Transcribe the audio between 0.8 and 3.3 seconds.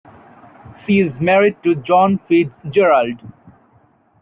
She is married to John Fitz-Gerald.